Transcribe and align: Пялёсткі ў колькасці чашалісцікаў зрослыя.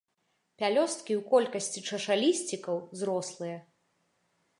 Пялёсткі 0.61 1.13
ў 1.19 1.29
колькасці 1.33 1.83
чашалісцікаў 1.89 2.81
зрослыя. 3.03 3.57